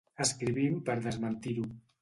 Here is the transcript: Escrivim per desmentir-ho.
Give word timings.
Escrivim 0.23 0.81
per 0.89 0.97
desmentir-ho. 1.05 1.71